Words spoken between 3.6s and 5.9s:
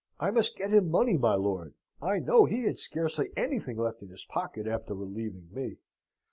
left in his pocket after relieving me.